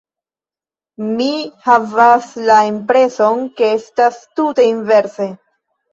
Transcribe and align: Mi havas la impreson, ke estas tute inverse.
Mi 1.17 1.27
havas 1.67 2.31
la 2.47 2.57
impreson, 2.71 3.45
ke 3.61 3.69
estas 3.77 4.19
tute 4.41 4.67
inverse. 4.71 5.29